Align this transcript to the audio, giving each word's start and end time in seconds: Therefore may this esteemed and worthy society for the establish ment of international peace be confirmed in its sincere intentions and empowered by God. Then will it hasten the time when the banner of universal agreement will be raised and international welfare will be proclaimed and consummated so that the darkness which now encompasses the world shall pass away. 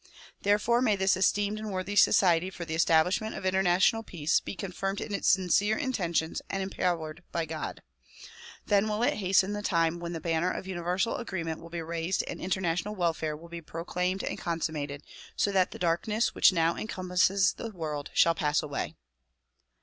Therefore 0.41 0.81
may 0.81 0.95
this 0.95 1.15
esteemed 1.15 1.59
and 1.59 1.71
worthy 1.71 1.95
society 1.95 2.49
for 2.49 2.65
the 2.65 2.73
establish 2.73 3.21
ment 3.21 3.35
of 3.35 3.45
international 3.45 4.01
peace 4.01 4.39
be 4.39 4.55
confirmed 4.55 4.99
in 4.99 5.13
its 5.13 5.27
sincere 5.29 5.77
intentions 5.77 6.41
and 6.49 6.63
empowered 6.63 7.21
by 7.31 7.45
God. 7.45 7.83
Then 8.65 8.87
will 8.89 9.03
it 9.03 9.17
hasten 9.17 9.53
the 9.53 9.61
time 9.61 9.99
when 9.99 10.13
the 10.13 10.19
banner 10.19 10.49
of 10.51 10.65
universal 10.65 11.17
agreement 11.17 11.59
will 11.59 11.69
be 11.69 11.83
raised 11.83 12.23
and 12.27 12.41
international 12.41 12.95
welfare 12.95 13.37
will 13.37 13.47
be 13.49 13.61
proclaimed 13.61 14.23
and 14.23 14.39
consummated 14.39 15.03
so 15.35 15.51
that 15.51 15.69
the 15.69 15.77
darkness 15.77 16.33
which 16.33 16.51
now 16.51 16.75
encompasses 16.75 17.53
the 17.53 17.69
world 17.69 18.09
shall 18.15 18.33
pass 18.33 18.63
away. 18.63 18.95